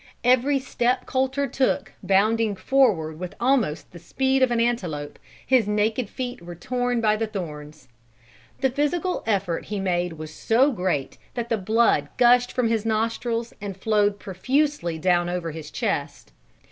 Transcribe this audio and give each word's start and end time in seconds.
Every 0.23 0.57
step 0.57 1.05
Colter 1.05 1.45
took, 1.45 1.93
bounding 2.01 2.55
forward 2.55 3.19
with 3.19 3.35
almost 3.39 3.91
the 3.91 3.99
speed 3.99 4.41
of 4.41 4.49
an 4.49 4.59
antelope, 4.59 5.19
his 5.45 5.67
naked 5.67 6.09
feet 6.09 6.41
were 6.41 6.55
torn 6.55 7.01
by 7.01 7.15
the 7.15 7.27
thorns. 7.27 7.87
The 8.61 8.71
physical 8.71 9.21
effort 9.27 9.65
he 9.65 9.79
made 9.79 10.13
was 10.13 10.33
so 10.33 10.71
great 10.71 11.19
that 11.35 11.49
the 11.49 11.57
blood 11.59 12.09
gushed 12.17 12.51
from 12.51 12.67
his 12.67 12.83
nostrils, 12.83 13.53
and 13.61 13.77
flowed 13.77 14.17
profusely 14.17 14.97
down 14.97 15.29
over 15.29 15.51
his 15.51 15.69
chest. 15.69 16.31